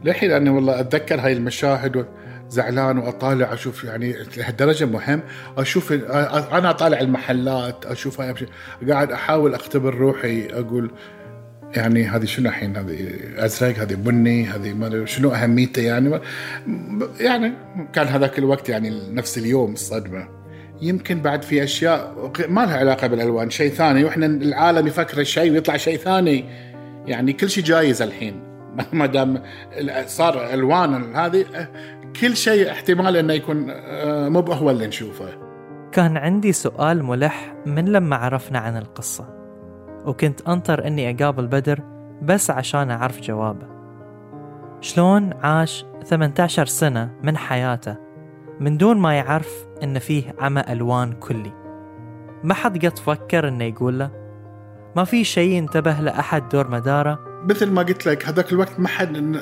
للحين 0.05 0.31
أنا 0.31 0.51
والله 0.51 0.81
أتذكر 0.81 1.21
هاي 1.21 1.33
المشاهد 1.33 2.07
زعلان 2.49 2.99
وأطالع 2.99 3.53
أشوف 3.53 3.85
يعني 3.85 4.17
لهالدرجه 4.37 4.85
مهم. 4.85 5.23
أشوف 5.59 5.93
أنا 5.93 6.71
أطالع 6.71 7.01
المحلات 7.01 7.87
أشوف 7.87 8.21
هاي 8.21 8.35
قاعد 8.89 9.13
أحاول 9.13 9.55
أختبر 9.55 9.95
روحي 9.95 10.47
أقول 10.47 10.91
يعني 11.75 12.05
هذه 12.05 12.25
شنو 12.25 12.49
الحين؟ 12.49 12.77
هذه 12.77 13.09
أزرق 13.37 13.79
هذه 13.79 13.95
بني 13.95 14.45
هذه 14.45 14.73
ما 14.73 15.07
شنو 15.07 15.31
أهميته 15.31 15.83
يعني. 15.83 16.21
يعني 17.21 17.53
كان 17.93 18.07
هذاك 18.07 18.39
الوقت 18.39 18.69
يعني 18.69 19.15
نفس 19.15 19.39
اليوم 19.39 19.73
الصدمة. 19.73 20.29
يمكن 20.83 21.21
بعد 21.21 21.43
في 21.43 21.65
أشياء 21.65 22.33
ما 22.49 22.61
لها 22.61 22.77
علاقة 22.77 23.07
بالألوان 23.07 23.51
شيء 23.51 23.73
ثاني. 23.73 24.05
وإحنا 24.05 24.27
العالم 24.27 24.87
يفكر 24.87 25.25
شيء 25.25 25.53
ويطلع 25.53 25.77
شيء 25.77 25.99
ثاني. 25.99 26.45
يعني 27.07 27.33
كل 27.33 27.51
شيء 27.51 27.65
جايز 27.65 28.03
الحين. 28.03 28.47
ما 28.93 29.07
دام 29.07 29.43
صار 30.07 30.55
ألوان 30.55 31.17
هذه 31.17 31.69
كل 32.21 32.37
شيء 32.37 32.71
احتمال 32.71 33.17
إنه 33.17 33.33
يكون 33.33 33.67
آه، 33.71 34.29
مو 34.29 34.41
هو 34.41 34.71
اللي 34.71 34.87
نشوفه. 34.87 35.29
كان 35.93 36.17
عندي 36.17 36.53
سؤال 36.53 37.05
ملح 37.05 37.55
من 37.67 37.85
لما 37.85 38.17
عرفنا 38.17 38.59
عن 38.59 38.77
القصة 38.77 39.29
وكنت 40.07 40.49
أنطر 40.49 40.87
أني 40.87 41.11
أقابل 41.11 41.47
بدر 41.47 41.81
بس 42.23 42.51
عشان 42.51 42.91
أعرف 42.91 43.21
جوابه. 43.21 43.67
شلون 44.81 45.33
عاش 45.33 45.87
18 46.05 46.67
سنة 46.67 47.11
من 47.23 47.37
حياته 47.37 47.97
من 48.61 48.77
دون 48.77 48.99
ما 48.99 49.15
يعرف 49.15 49.67
أن 49.83 49.99
فيه 49.99 50.35
عمى 50.39 50.63
ألوان 50.69 51.13
كلي؟ 51.13 51.53
ما 52.45 52.55
حد 52.55 52.87
قد 52.87 52.99
فكر 52.99 53.49
أنه 53.49 53.65
يقول 53.65 53.99
له 53.99 54.11
ما 54.97 55.05
في 55.05 55.25
شيء 55.25 55.51
ينتبه 55.51 56.01
لأحد 56.01 56.49
دور 56.49 56.71
مدارة 56.71 57.26
مثل 57.47 57.71
ما 57.71 57.83
قلت 57.83 58.07
لك 58.07 58.29
هذاك 58.29 58.53
الوقت 58.53 58.81
ما 58.81 58.89
حد 58.89 59.37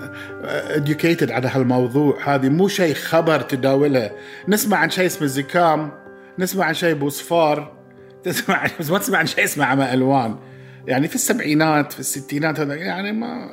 educated 0.75 1.31
على 1.31 1.49
هالموضوع. 1.49 2.35
هذه 2.35 2.49
مو 2.49 2.69
شيء 2.69 2.95
خبر 2.95 3.41
تداوله. 3.41 4.11
نسمع 4.49 4.77
عن 4.77 4.91
شيء 4.91 5.07
اسمه 5.07 5.27
زكام 5.27 5.93
نسمع 6.39 6.65
عن 6.65 6.75
شيء 6.75 6.95
بوصفار 6.95 7.73
تسمع 8.23 8.67
بس 8.81 8.91
ما 8.91 8.99
تسمع 8.99 9.19
عن 9.19 9.27
شيء 9.27 9.45
اسمه 9.45 9.65
عمى 9.65 9.93
ألوان. 9.93 10.37
يعني 10.87 11.09
في 11.09 11.15
السبعينات 11.15 11.93
في 11.93 12.01
الستينات 12.01 12.61
هذا 12.61 12.75
يعني 12.75 13.13
ما 13.13 13.49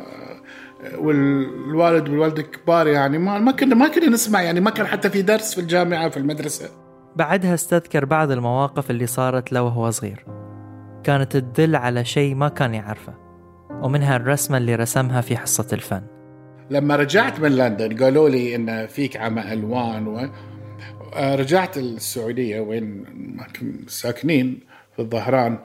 والوالد 0.98 2.10
والوالدة 2.10 2.42
كبار 2.42 2.88
يعني 2.88 3.18
ما 3.18 3.40
ما 3.40 3.52
كنا 3.52 3.76
ما 3.76 3.88
كنا 3.88 4.10
نسمع 4.10 4.42
يعني 4.42 4.60
ما 4.60 4.70
كان 4.70 4.88
حتى 4.88 5.10
في 5.10 5.22
درس 5.22 5.54
في 5.54 5.62
الجامعة 5.62 6.10
في 6.10 6.18
المدرسة. 6.18 6.70
بعدها 7.16 7.54
استذكر 7.54 8.06
بعض 8.06 8.32
المواقف 8.32 8.92
اللي 8.92 9.08
صارت 9.08 9.54
له 9.54 9.64
وهو 9.64 9.90
صغير. 9.90 10.26
كانت 11.04 11.38
تدل 11.38 11.76
على 11.76 12.06
شيء 12.06 12.36
ما 12.36 12.50
كان 12.50 12.74
يعرفه. 12.74 13.31
ومنها 13.82 14.16
الرسمة 14.16 14.58
اللي 14.58 14.76
رسمها 14.76 15.22
في 15.22 15.38
حصة 15.38 15.68
الفن. 15.74 16.02
لما 16.70 16.96
رجعت 16.96 17.40
من 17.40 17.52
لندن 17.52 17.98
قالوا 18.04 18.30
لي 18.30 18.56
إن 18.56 18.88
فيك 18.88 19.18
عمى 19.18 19.54
ألوان 19.54 20.08
و... 20.08 20.30
آه، 21.14 21.36
رجعت 21.36 21.78
السعودية 21.78 22.60
وين 22.60 23.04
ساكنين 23.88 24.60
في 24.96 25.02
الظهران. 25.02 25.58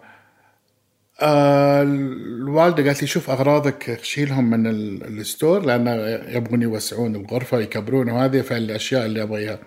آه، 1.20 1.82
الوالدة 1.82 2.82
قالت 2.84 3.02
لي 3.02 3.08
شوف 3.08 3.30
أغراضك 3.30 3.98
شيلهم 4.02 4.50
من 4.50 4.66
ال- 4.66 5.18
الستور 5.18 5.64
لأن 5.64 5.86
يبغون 6.28 6.62
يوسعون 6.62 7.16
الغرفه 7.16 7.58
يكبرون 7.60 8.10
وهذه 8.10 8.40
فالأشياء 8.40 9.06
اللي 9.06 9.22
أبغيها. 9.22 9.58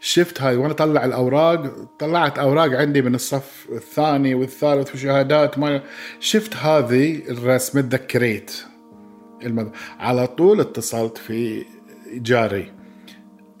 شفت 0.00 0.42
هاي 0.42 0.56
وأنا 0.56 0.72
طلع 0.72 1.04
الأوراق 1.04 1.72
طلعت 1.98 2.38
أوراق 2.38 2.70
عندي 2.70 3.02
من 3.02 3.14
الصف 3.14 3.66
الثاني 3.72 4.34
والثالث 4.34 4.94
وشهادات 4.94 5.58
ما 5.58 5.82
شفت 6.20 6.56
هذه 6.56 7.22
الرسمه 7.30 7.80
تذكريت 7.80 8.52
المد... 9.42 9.70
على 10.00 10.26
طول 10.26 10.60
اتصلت 10.60 11.18
في 11.18 11.64
جاري 12.14 12.72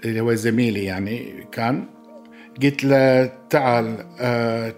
اللي 0.04 0.20
هو 0.20 0.34
زميلي 0.34 0.84
يعني 0.84 1.46
كان. 1.52 1.84
قلت 2.62 2.84
له 2.84 3.32
تعال 3.50 4.06
آه 4.20 4.74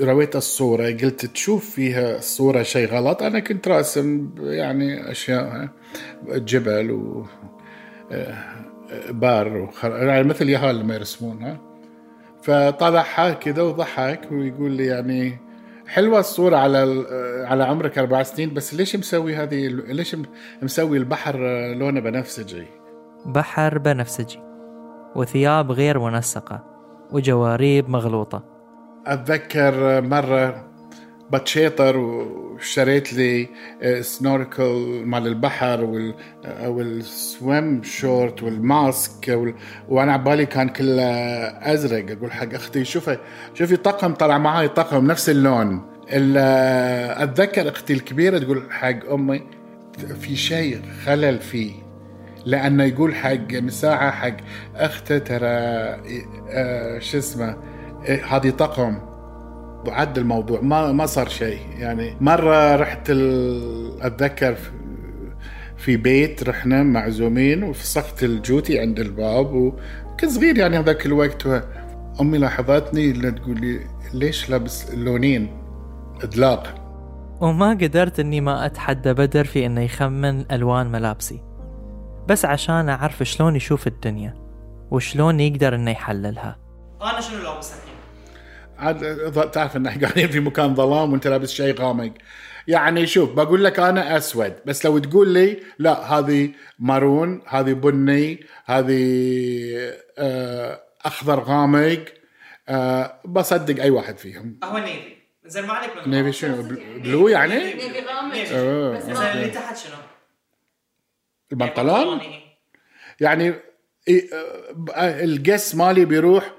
رويت 0.00 0.36
الصورة 0.36 0.84
قلت 0.84 1.26
تشوف 1.26 1.70
فيها 1.70 2.16
الصورة 2.18 2.62
شيء 2.62 2.88
غلط 2.88 3.22
أنا 3.22 3.40
كنت 3.40 3.68
راسم 3.68 4.30
يعني 4.38 5.10
أشياء 5.10 5.68
جبل 6.28 6.90
و 6.90 7.26
آه، 8.12 8.44
بار 9.10 9.56
وخر... 9.56 9.96
يعني 9.96 10.28
مثل 10.28 10.48
يهال 10.48 10.78
لما 10.78 10.94
يرسمون 10.94 11.42
ها 11.42 11.60
فطلع 12.42 13.32
كذا 13.32 13.62
وضحك 13.62 14.32
ويقول 14.32 14.72
لي 14.72 14.86
يعني 14.86 15.38
حلوة 15.86 16.20
الصورة 16.20 16.56
على 16.56 17.06
على 17.46 17.64
عمرك 17.64 17.98
أربع 17.98 18.22
سنين 18.22 18.54
بس 18.54 18.74
ليش 18.74 18.96
مسوي 18.96 19.36
هذه 19.36 19.66
ليش 19.68 20.16
مسوي 20.62 20.98
البحر 20.98 21.38
لونه 21.74 22.00
بنفسجي؟ 22.00 22.66
بحر 23.26 23.78
بنفسجي 23.78 24.38
وثياب 25.16 25.72
غير 25.72 25.98
منسقة 25.98 26.64
وجواريب 27.12 27.88
مغلوطة 27.88 28.59
أتذكر 29.06 30.00
مرة 30.00 30.64
بتشيطر 31.32 31.96
واشتريت 31.96 33.12
لي 33.12 33.48
سنوركل 34.00 35.02
مال 35.04 35.26
البحر 35.26 35.84
وال 35.84 36.14
والسويم 36.66 37.82
شورت 37.82 38.42
والماسك 38.42 39.28
وال... 39.28 39.54
وأنا 39.88 40.12
عبالي 40.12 40.46
كان 40.46 40.68
كله 40.68 41.02
أزرق. 41.74 42.10
أقول 42.10 42.32
حق 42.32 42.54
أختي 42.54 42.84
شوفي 42.84 43.18
شوفي 43.54 43.76
طقم 43.76 44.14
طلع 44.14 44.38
معاي 44.38 44.68
طقم 44.68 45.06
نفس 45.06 45.30
اللون. 45.30 45.82
ال- 46.12 47.22
أتذكر 47.22 47.68
أختي 47.68 47.92
الكبيرة 47.92 48.38
تقول 48.38 48.62
حق 48.72 49.10
أمي 49.12 49.42
في 50.20 50.36
شيء 50.36 50.80
خلل 51.04 51.38
فيه. 51.38 51.72
لأنه 52.46 52.84
يقول 52.84 53.14
حق 53.14 53.52
مساعه 53.52 54.10
حق 54.10 54.36
أخته 54.76 55.18
ترى 55.18 55.46
آه، 55.46 56.98
شو 56.98 57.18
اسمه 57.18 57.56
هذه 58.06 58.50
طقم 58.50 58.98
وعد 59.86 60.18
الموضوع 60.18 60.60
ما 60.60 60.92
ما 60.92 61.06
صار 61.06 61.28
شيء. 61.28 61.60
يعني 61.78 62.16
مرة 62.20 62.76
رحت 62.76 63.10
ال... 63.10 64.02
أتذكر 64.02 64.54
في- 64.54 64.70
في 65.76 65.96
بيت 65.96 66.48
رحنا 66.48 66.82
معزومين 66.82 67.62
وفسخت 67.62 68.22
الجوتي 68.24 68.80
عند 68.80 68.98
الباب 69.00 69.52
وكنت 69.54 70.30
صغير 70.30 70.58
يعني 70.58 70.78
هذاك 70.78 71.06
الوقت. 71.06 71.46
أمي 72.20 72.38
لاحظتني 72.38 73.30
تقول 73.30 73.60
لي 73.60 73.80
ليش 74.14 74.50
لابس 74.50 74.94
لونين؟ 74.94 75.56
إدلاق. 76.22 76.74
وما 77.40 77.70
قدرت 77.70 78.20
إني 78.20 78.40
ما 78.40 78.66
أتحدى 78.66 79.12
بدر 79.12 79.44
في 79.44 79.66
إنه 79.66 79.80
يخمن 79.80 80.52
ألوان 80.52 80.92
ملابسي. 80.92 81.42
بس 82.28 82.44
عشان 82.44 82.88
أعرف 82.88 83.22
شلون 83.22 83.56
يشوف 83.56 83.86
الدنيا 83.86 84.34
وشلون 84.90 85.40
يقدر 85.40 85.74
إنه 85.74 85.90
يحللها. 85.90 86.58
أنا 87.02 87.20
شنو 87.20 87.42
لابس 87.42 87.72
الحين؟ 87.72 87.89
عاد 88.80 89.50
تعرف 89.50 89.76
ان 89.76 89.86
إحنا 89.86 90.02
قاعدين 90.06 90.28
في 90.28 90.40
مكان 90.40 90.74
ظلام 90.74 91.12
وأنت 91.12 91.26
لابس 91.26 91.50
شيء 91.50 91.74
غامق. 91.80 92.12
يعني 92.68 93.06
شوف 93.06 93.30
بقول 93.32 93.64
لك 93.64 93.78
أنا 93.78 94.16
أسود 94.16 94.54
بس 94.66 94.84
لو 94.84 94.98
تقول 94.98 95.28
لي 95.28 95.60
لا 95.78 95.92
هذه 96.18 96.50
مارون 96.78 97.42
هذه 97.46 97.72
بني 97.72 98.44
هذه 98.64 99.92
آه، 100.18 100.80
أخضر 101.04 101.40
غامق 101.40 102.04
آه، 102.68 103.20
بصدق 103.24 103.82
أي 103.82 103.90
واحد 103.90 104.18
فيهم. 104.18 104.58
هو 104.64 104.78
navy. 104.78 105.16
زين 105.44 105.64
ما 105.66 105.72
عليك 105.72 105.90
من 106.06 106.10
navy 106.14 106.32
شنو؟ 106.38 106.62
blue 107.02 107.28
يعني؟ 107.28 107.54
نبي 107.74 108.00
غامق. 108.08 108.34
آه، 108.52 108.90
بس 108.98 109.04
ما- 109.04 109.32
اللي 109.32 109.48
تحت 109.48 109.76
شنو؟ 109.76 109.96
البنطلون. 111.52 112.20
يعني 113.20 113.54
إيه، 114.08 114.28
آه، 114.94 115.24
القس 115.24 115.74
مالي 115.74 116.04
بيروح 116.04 116.50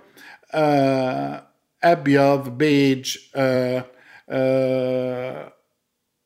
آه، 0.53 1.47
أبيض 1.83 2.49
بيج 2.49 3.17
آه، 3.35 3.85
آه، 4.29 5.53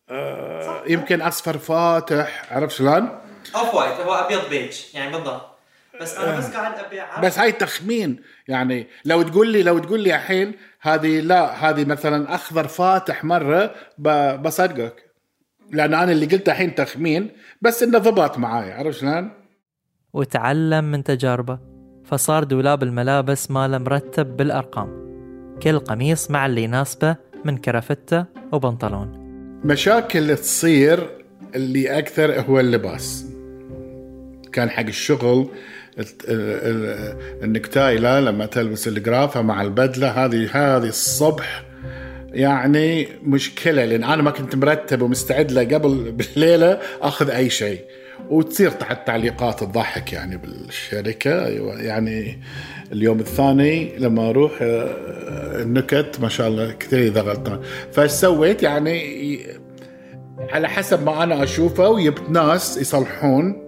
آه، 0.09 0.81
يمكن 0.87 1.21
أصفر 1.21 1.57
فاتح. 1.57 2.53
عرفت 2.53 2.75
شلون؟ 2.75 3.09
off-white 3.55 3.93
هو 3.99 4.13
أبيض 4.13 4.49
بيج 4.49 4.81
يعني 4.93 5.11
بالضبط. 5.11 5.55
بس 6.01 6.17
أنا 6.17 6.37
بس 6.37 6.53
قاعد 6.55 6.79
أبي 6.79 7.01
أعرف. 7.01 7.25
بس 7.25 7.39
هاي 7.39 7.51
تخمين 7.51 8.21
يعني 8.47 8.87
لو 9.05 9.21
تقول 9.21 9.47
لي 9.51 9.63
لو 9.63 9.79
تقول 9.79 9.99
لي 9.99 10.15
الحين 10.15 10.53
هذه 10.81 11.19
لا 11.19 11.69
هذه 11.69 11.85
مثلا 11.85 12.35
أخضر 12.35 12.67
فاتح 12.67 13.23
مرة 13.23 13.75
ب- 13.97 14.41
بصدقك. 14.41 15.05
لأن 15.71 15.93
أنا 15.93 16.11
اللي 16.11 16.25
قلته 16.25 16.51
الحين 16.51 16.75
تخمين 16.75 17.31
بس 17.61 17.83
إنه 17.83 17.97
ضبط 17.97 18.37
معاي. 18.37 18.71
عرفت 18.73 18.99
شلون؟ 18.99 19.31
وتعلم 20.13 20.83
من 20.83 21.03
تجاربه 21.03 21.59
فصار 22.05 22.43
دولاب 22.43 22.83
الملابس 22.83 23.51
ماله 23.51 23.77
مرتب 23.77 24.37
بالأرقام. 24.37 25.04
كل 25.63 25.79
قميص 25.79 26.31
مع 26.31 26.45
اللي 26.45 26.63
يناسبه 26.63 27.15
من 27.45 27.57
كرافتة 27.57 28.25
وبنطلون. 28.51 29.07
مشاكل 29.63 30.37
تصير 30.37 31.09
اللي 31.55 31.97
أكثر 31.99 32.39
هو 32.41 32.59
اللباس. 32.59 33.25
كان 34.53 34.69
حق 34.69 34.85
الشغل 34.85 35.47
الت- 35.99 36.25
ال- 36.29 36.29
ال- 36.29 37.43
النكتاي 37.43 37.97
لا 37.97 38.21
لما 38.21 38.45
تلبس 38.45 38.87
الجرافة 38.87 39.41
مع 39.41 39.61
البدلة 39.61 40.25
هذه 40.25 40.49
هذه 40.53 40.87
الصبح 40.87 41.63
يعني 42.33 43.07
مشكلة 43.23 43.85
لأن 43.85 44.03
أنا 44.03 44.23
ما 44.23 44.31
كنت 44.31 44.55
مرتب 44.55 45.01
ومستعد 45.01 45.51
له 45.51 45.61
قبل 45.63 46.11
بالليلة 46.17 46.79
أخذ 47.01 47.29
أي 47.29 47.49
شيء. 47.49 47.79
وتصير 48.29 48.71
تحت 48.71 49.07
تعليقات 49.07 49.59
تضحك 49.59 50.13
يعني 50.13 50.37
بالشركة. 50.37 51.45
أيوة، 51.45 51.81
يعني 51.81 52.39
اليوم 52.91 53.19
الثاني 53.19 53.97
لما 53.97 54.29
أروح 54.29 54.51
آه، 54.61 55.61
النكت 55.61 56.17
ما 56.21 56.29
شاء 56.29 56.47
الله 56.47 56.71
كثير 56.71 56.99
إذا 56.99 57.21
غلطان 57.21 57.59
فايش 57.91 58.11
سويت؟ 58.11 58.63
يعني 58.63 59.39
على 60.51 60.67
حسب 60.69 61.05
ما 61.05 61.23
أنا 61.23 61.43
أشوفه 61.43 61.89
وجبت 61.89 62.29
ناس 62.29 62.77
يصلحون. 62.77 63.61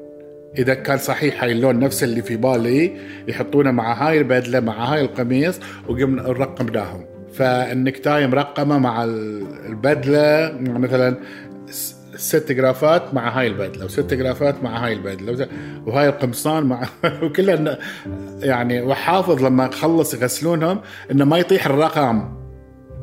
إذا 0.57 0.73
كان 0.73 0.97
صحيح 0.97 1.43
هاي 1.43 1.51
اللون 1.51 1.79
نفس 1.79 2.03
اللي 2.03 2.21
في 2.21 2.35
بالي 2.35 2.97
يحطونه 3.27 3.71
مع 3.71 3.93
هاي 4.07 4.17
البدله 4.17 4.59
مع 4.59 4.93
هاي 4.93 5.01
القميص 5.01 5.59
وقمنا 5.87 6.21
رقمناهم 6.23 7.05
فال 7.33 7.54
necktie 7.54 8.27
مرقمة 8.27 8.77
مع 8.79 9.03
ال- 9.03 9.43
البدلة 9.65 10.57
مثلا 10.61 11.17
ست 12.17 12.51
كرافات 12.51 13.13
مع 13.13 13.39
هاي 13.39 13.47
البدله 13.47 13.85
وست 13.85 14.13
كرافات 14.13 14.63
مع 14.63 14.85
هاي 14.85 14.93
البدله 14.93 15.47
وهاي 15.85 16.09
القمصان 16.09 16.63
مع 16.63 16.87
وكلها 17.23 17.77
يعني 18.39 18.81
وحافظ 18.81 19.43
لما 19.43 19.69
اخلص 19.69 20.13
يغسلونهم 20.13 20.81
إنه 21.11 21.25
ما 21.25 21.37
يطيح 21.37 21.65
الرقم 21.65 22.37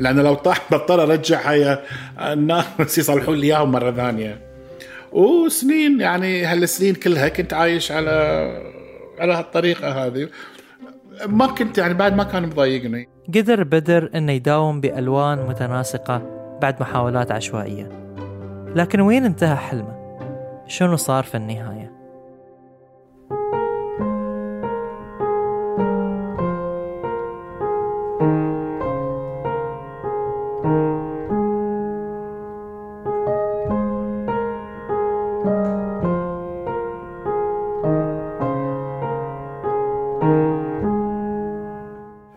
لأنه 0.00 0.22
لو 0.22 0.35
طاح 0.35 0.61
بضطر 0.70 1.03
أرجع 1.03 1.50
هاي 1.50 1.79
الناس 2.20 2.98
يصلحون 2.98 3.37
لي 3.37 3.46
إياهم 3.46 3.72
مرة 3.72 3.92
ثانية. 3.92 4.38
وسنين 5.12 6.00
يعني 6.00 6.44
هالسنين 6.44 6.94
كلها 6.94 7.29
كنت 7.29 7.53
عايش 7.53 7.92
على 7.92 8.11
على 9.18 9.33
هالطريقة 9.33 10.07
هذه. 10.07 10.29
ما 11.27 11.46
كنت 11.46 11.79
يعني 11.79 11.94
بعد 11.94 12.16
ما 12.16 12.24
كان 12.24 12.42
مضايقني. 12.42 13.09
قدر 13.35 13.62
بدر 13.62 14.11
إنه 14.14 14.33
يداوم 14.33 14.81
بألوان 14.81 15.38
متناسقة 15.38 16.22
بعد 16.62 16.81
محاولات 16.81 17.33
عشوائية. 17.33 18.03
لكن 18.74 19.00
وين 19.00 19.24
انتهى 19.24 19.56
حلمه؟ 19.56 19.94
شنو 20.66 20.96
صار 20.96 21.24
في 21.24 21.37
النهاية؟ 21.37 21.94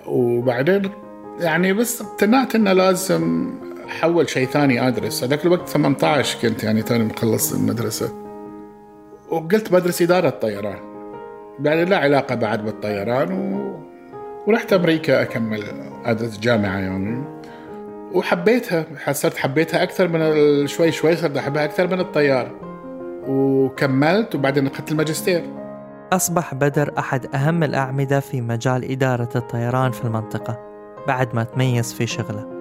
وبعدين 0.07 0.91
يعني 1.39 1.73
بس 1.73 2.01
اقتنعت 2.01 2.55
إنه 2.55 2.73
لازم 2.73 3.53
احول 3.87 4.29
شيء 4.29 4.47
ثاني 4.47 4.87
أدرس. 4.87 5.23
هذاك 5.23 5.45
الوقت 5.45 5.69
18 5.69 6.39
كنت 6.41 6.63
يعني 6.63 6.81
توني 6.81 7.03
مخلص 7.03 7.53
المدرسة. 7.53 8.09
وقلت 9.29 9.71
بدرس 9.71 10.01
إدارة 10.01 10.29
طيران. 10.29 10.79
يعني 11.63 11.85
لا 11.85 11.97
علاقة 11.97 12.35
بعد 12.35 12.65
بالطيران 12.65 13.31
و... 13.33 13.77
ورحت 14.47 14.73
أمريكا 14.73 15.21
أكمل 15.21 15.63
أدرس 16.05 16.39
جامعة 16.39 16.77
يعني. 16.77 17.23
وحبيتها 18.13 18.85
حسيت 18.97 19.37
حبيتها 19.37 19.83
أكثر 19.83 20.07
من 20.07 20.21
ال- 20.21 20.69
شوي 20.69 20.91
شوي 20.91 21.15
صرت 21.15 21.37
أحبها 21.37 21.63
أكثر 21.65 21.87
من 21.87 21.99
الطيار. 21.99 22.51
وكملت 23.27 24.35
وبعدين 24.35 24.67
أخذت 24.67 24.91
الماجستير. 24.91 25.43
أصبح 26.13 26.53
بدر 26.53 26.93
أحد 26.97 27.35
أهم 27.35 27.63
الأعمدة 27.63 28.19
في 28.19 28.41
مجال 28.41 28.91
إدارة 28.91 29.29
الطيران 29.35 29.91
في 29.91 30.05
المنطقة 30.05 30.59
بعد 31.07 31.35
ما 31.35 31.43
تميز 31.43 31.93
في 31.93 32.07
شغله. 32.07 32.56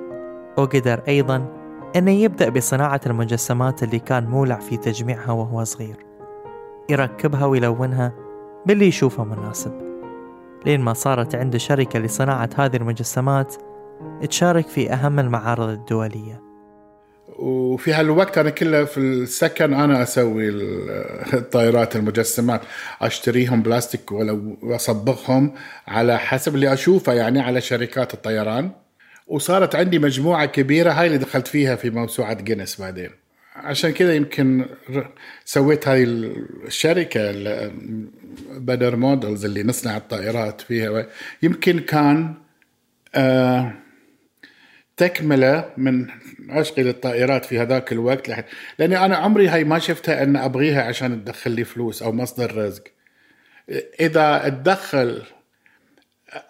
وقدر 0.57 1.03
أيضا 1.09 1.53
أنه 1.97 2.11
يبدأ 2.11 2.49
بصناعة 2.49 3.01
المجسمات 3.07 3.83
اللي 3.83 3.99
كان 3.99 4.27
مولع 4.27 4.59
في 4.59 4.77
تجميعها 4.77 5.33
وهو 5.33 5.65
صغير. 5.65 5.97
يركبها 6.91 7.47
ويلونها 7.47 8.13
باللي 8.67 8.87
يشوفه 8.87 9.25
مناسب. 9.25 9.73
لين 10.67 10.81
ما 10.81 10.93
صارت 10.93 11.35
عنده 11.35 11.59
شركة 11.59 11.99
لصناعة 11.99 12.51
هذه 12.57 12.77
المجسمات 12.77 13.55
تشارك 14.31 14.69
في 14.69 14.93
أهم 14.93 15.19
المعارض 15.19 15.69
الدولية. 15.69 16.43
وفي 17.39 17.93
هالوقت 17.93 18.39
أنا 18.39 18.51
كله 18.51 18.85
في 18.85 18.99
السكن 18.99 19.75
أنا 19.75 20.03
أسوي 20.03 20.49
ال- 20.49 20.91
الطائرات 21.35 21.97
المجسمات. 21.97 22.61
أشتريهم 23.03 23.63
بلاستيك 23.63 24.13
ولو 24.13 24.57
واصبغهم 24.63 25.53
على 25.89 26.19
حسب 26.19 26.55
اللي 26.55 26.73
أشوفه 26.73 27.13
يعني 27.13 27.41
على 27.41 27.61
شركات 27.61 28.15
الطيران. 28.15 28.71
وصارت 29.27 29.75
عندي 29.75 29.99
مجموعة 29.99 30.47
كبيرة 30.47 30.93
هاي 30.93 31.07
اللي 31.07 31.19
دخلت 31.19 31.47
فيها 31.49 31.77
في 31.77 31.91
موسوعة 31.91 32.35
جينيس 32.35 32.81
بعدين. 32.81 33.11
عشان 33.57 33.91
كذا 33.91 34.15
يمكن 34.15 34.67
سويت 35.45 35.89
هذه 35.89 36.03
الشركة 36.67 37.21
ال- 37.31 38.11
بدر 38.51 38.97
Models 38.97 39.45
اللي 39.45 39.63
نصنع 39.63 39.97
الطائرات 39.97 40.61
فيها. 40.61 41.07
يمكن 41.43 41.79
كان 41.79 42.35
آه 43.15 43.73
تكملة 44.97 45.71
من 45.77 46.07
عشقي 46.49 46.83
للطائرات 46.83 47.45
في 47.45 47.59
هذاك 47.59 47.93
الوقت 47.93 48.31
لأني 48.79 49.05
أنا 49.05 49.17
عمري 49.17 49.49
هاي 49.49 49.65
ما 49.65 49.79
شفتها 49.79 50.23
إن 50.23 50.37
أبغيها 50.37 50.83
عشان 50.83 51.25
تدخل 51.25 51.51
لي 51.51 51.65
فلوس 51.65 52.03
أو 52.03 52.13
مصدر 52.13 52.57
رزق. 52.57 52.83
إذا 54.01 54.49
تدخل 54.49 55.23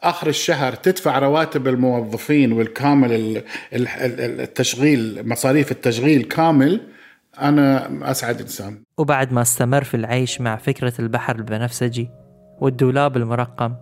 آخر 0.03 0.29
الشهر 0.29 0.73
تدفع 0.73 1.19
رواتب 1.19 1.69
الموظفين 1.69 2.53
والكامل 2.53 3.13
ال- 3.13 3.37
ال- 3.73 3.89
ال- 3.89 4.41
التشغيل 4.41 5.29
مصاريف 5.29 5.73
التشغيل 5.73 6.23
كامل. 6.23 6.81
أنا 7.41 7.89
أسعد 8.11 8.41
إنسان. 8.41 8.83
وبعد 8.99 9.33
ما 9.33 9.43
استمر 9.43 9.85
في 9.85 9.95
العيش 9.97 10.41
مع 10.41 10.57
فكرة 10.57 10.93
البحر 10.99 11.37
البنفسجي 11.37 12.11
والدولاب 12.61 13.17
المرقم 13.17 13.75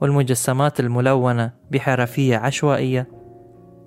والمجسمات 0.00 0.80
الملونة 0.80 1.52
بحرفية 1.70 2.36
عشوائية 2.36 3.08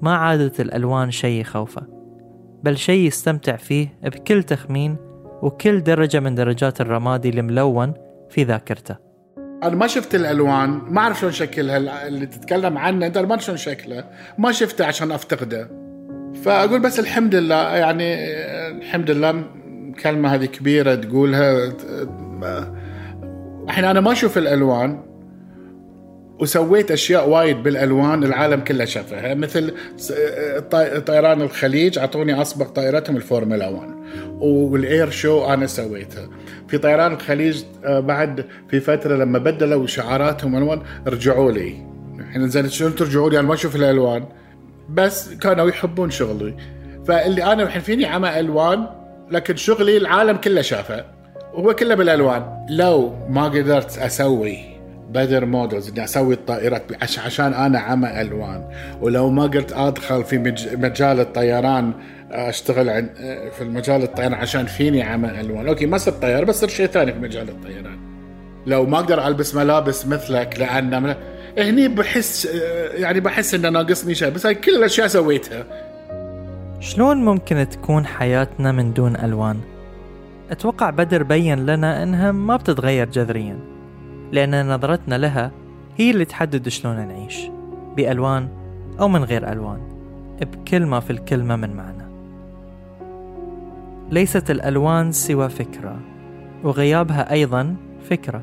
ما 0.02 0.16
عادت 0.16 0.60
الألوان 0.60 1.12
شيء 1.12 1.42
يخوفه 1.42 1.88
بل 2.64 2.78
شيء 2.78 3.08
يستمتع 3.08 3.56
فيه 3.56 4.00
بكل 4.04 4.44
تخمين 4.44 4.98
وكل 5.42 5.84
درجة 5.84 6.20
من 6.20 6.36
درجات 6.36 6.82
الرمادي 6.82 7.30
الملون 7.30 7.94
في 8.30 8.44
ذاكرته. 8.44 9.11
أنا 9.64 9.76
ما 9.76 9.88
شفت 9.88 10.16
الألوان 10.16 10.70
ما 10.70 11.02
أعرف 11.02 11.20
شلون 11.20 11.32
شكلها 11.32 12.08
اللي 12.08 12.26
تتكلم 12.26 12.78
عنه 12.78 13.06
أنت 13.06 13.18
ما 13.18 13.38
شلون 13.38 13.58
شكله 13.58 14.04
ما 14.38 14.52
شفته 14.52 14.86
عشان 14.86 15.12
أفتقده. 15.12 15.70
فأقول 16.44 16.80
بس 16.80 17.00
الحمد 17.00 17.36
لله 17.36 17.76
يعني 17.76 18.16
الحمد 18.68 19.12
لله 19.12 19.44
كلمة 20.04 20.34
هذه 20.34 20.46
كبيرة 20.46 20.96
تقولها 20.96 21.74
الحين 23.64 23.86
أنا 23.86 24.00
ما 24.00 24.12
أشوف 24.12 24.38
الألوان. 24.38 25.11
وسويت 26.42 26.92
أشياء 26.92 27.30
وايد 27.30 27.64
بالألوان 27.64 28.24
العالم 28.24 28.60
كله 28.60 28.86
شافها. 28.86 29.34
مثل 29.34 29.74
طيران 31.06 31.42
الخليج 31.42 32.00
أعطوني 32.00 32.42
أسبق 32.42 32.68
طائرتهم 32.68 33.18
الفورمولا 33.18 33.68
1 33.68 33.90
وال 34.40 34.68
air 34.68 35.10
show 35.10 35.46
أنا 35.46 35.68
سويتها. 35.68 36.30
في 36.68 36.78
طيران 36.78 37.14
الخليج 37.14 37.64
آه، 37.86 38.00
بعد 38.00 38.46
في 38.70 38.80
فترة 38.80 39.16
لما 39.16 39.40
بدلوا 39.40 39.88
شعاراتهم 39.88 40.56
ألوان 40.56 40.82
رجعوا 41.08 41.52
لي. 41.52 41.76
الحين 42.20 42.50
زين 42.50 42.70
شلون 42.70 42.96
ترجعوا 42.96 43.30
لي؟ 43.30 43.40
أنا 43.40 43.48
ما 43.48 43.54
أشوف 43.54 43.76
الألوان. 43.76 44.26
بس 44.90 45.34
كانوا 45.34 45.70
يحبون 45.70 46.12
شغلي. 46.12 46.56
فاللي 47.08 47.44
أنا 47.54 47.64
الحين 47.64 47.82
فيني 47.82 48.06
عمى 48.06 48.40
ألوان 48.40 48.88
لكن 49.32 49.56
شغلي 49.56 49.98
العالم 49.98 50.38
كله 50.38 50.62
شافه. 50.62 51.06
وهو 51.54 51.74
كله 51.76 51.96
بالألوان. 51.96 52.66
لو 52.70 53.14
ما 53.30 53.46
قدرت 53.46 53.98
أسوي 53.98 54.71
بدر 55.12 55.46
Models 55.46 55.90
إني 55.90 56.04
أسوي 56.04 56.34
الطائرات 56.34 56.84
عشان 57.02 57.54
أنا 57.54 57.80
عمى 57.80 58.22
ألوان. 58.22 58.70
ولو 59.02 59.30
ما 59.30 59.44
قلت 59.44 59.74
أدخل 59.74 60.24
في 60.24 60.38
مجال 60.78 61.20
الطيران 61.20 61.94
أشتغل 62.32 62.90
عن 62.90 63.10
في 63.58 63.62
المجال 63.62 64.04
الطيران 64.04 64.34
عشان 64.34 64.66
فيني 64.66 65.04
عمى 65.04 65.42
ألوان. 65.42 65.68
okay 65.68 65.86
ما 65.86 65.98
صرت 65.98 66.22
طيار 66.22 66.46
بس 66.46 66.62
صرت 66.62 66.70
شيء 66.70 66.88
ثاني 66.88 67.14
في 67.14 67.20
مجال 67.20 67.50
الطيران. 67.50 68.00
لو 68.68 68.86
ما 68.86 69.00
أقدر 69.00 69.28
ألبس 69.28 69.56
ملابس 69.56 70.08
مثلك 70.08 70.60
لأن 70.60 71.16
هني 71.58 71.88
بحس 71.88 72.46
يعني 72.94 73.20
بحس 73.20 73.54
إنه 73.54 73.70
ناقصني 73.70 74.16
شيء 74.16 74.30
بس 74.30 74.48
كل 74.48 74.76
الأشياء 74.76 75.08
سويتها. 75.08 75.66
شلون 76.80 77.18
ممكن 77.18 77.68
تكون 77.70 78.06
حياتنا 78.06 78.72
من 78.72 78.94
دون 78.94 79.16
ألوان؟ 79.16 79.58
أتوقع 80.52 80.90
بدر 80.90 81.24
بين 81.24 81.66
لنا 81.66 82.04
إنها 82.04 82.32
ما 82.32 82.58
بتتغير 82.58 83.10
جذريا. 83.10 83.71
لأن 84.32 84.74
نظرتنا 84.74 85.16
لها 85.16 85.52
هي 85.98 86.12
اللي 86.12 86.26
تحدد 86.26 86.70
شلون 86.70 87.08
نعيش 87.08 87.38
بألوان 87.98 88.48
أو 89.00 89.08
من 89.08 89.24
غير 89.24 89.52
ألوان 89.52 89.80
بكلمة 90.42 91.00
في 91.00 91.10
الكلمة 91.10 91.56
من 91.56 91.76
معنى 91.76 92.04
ليست 94.12 94.52
الألوان 94.52 95.12
سوى 95.12 95.50
فكرة 95.50 96.00
وغيابها 96.64 97.32
أيضا 97.32 97.76
فكرة 98.10 98.42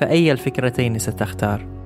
فأي 0.00 0.32
الفكرتين 0.32 0.98
ستختار؟ 0.98 1.77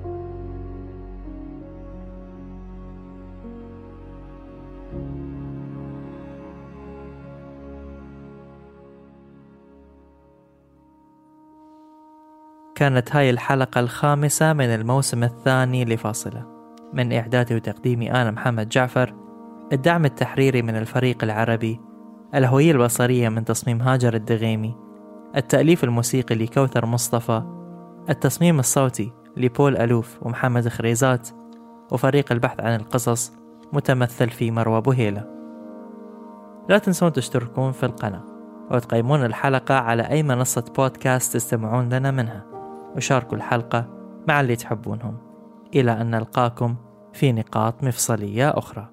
كانت 12.83 13.15
هاي 13.15 13.29
الحلقة 13.29 13.79
الخامسة 13.79 14.53
من 14.53 14.65
الموسم 14.65 15.23
الثاني 15.23 15.85
لفاصلة. 15.85 16.45
من 16.93 17.13
إعدادي 17.13 17.55
وتقديمي 17.55 18.11
أنا 18.11 18.31
محمد 18.31 18.69
جعفر 18.69 19.13
الدعم 19.73 20.05
التحريري 20.05 20.61
من 20.61 20.75
الفريق 20.75 21.23
العربي 21.23 21.79
الهوية 22.35 22.71
البصرية 22.71 23.29
من 23.29 23.45
تصميم 23.45 23.81
هاجر 23.81 24.13
الدغيمي 24.13 24.75
التأليف 25.35 25.83
الموسيقي 25.83 26.35
لكوثر 26.35 26.85
مصطفى 26.85 27.43
التصميم 28.09 28.59
الصوتي 28.59 29.11
لبول 29.37 29.77
ألوف 29.77 30.17
ومحمد 30.21 30.67
خريزات 30.67 31.29
وفريق 31.91 32.31
البحث 32.31 32.59
عن 32.59 32.75
القصص 32.75 33.33
متمثل 33.73 34.29
في 34.29 34.51
مروى 34.51 34.81
بوهيلة. 34.81 35.23
لا 36.69 36.77
تنسون 36.77 37.13
تشتركون 37.13 37.71
في 37.71 37.85
القناة 37.85 38.23
وتقيمون 38.71 39.25
الحلقة 39.25 39.75
على 39.75 40.03
أي 40.03 40.23
منصة 40.23 40.65
بودكاست 40.77 41.33
تستمعون 41.33 41.89
لنا 41.89 42.11
منها. 42.11 42.52
وشاركوا 42.95 43.37
الحلقة 43.37 43.85
مع 44.27 44.41
اللي 44.41 44.55
تحبونهم. 44.55 45.17
إلى 45.75 46.01
أن 46.01 46.09
نلقاكم 46.09 46.75
في 47.13 47.31
نقاط 47.31 47.83
مفصلية 47.83 48.49
أخرى. 48.49 48.92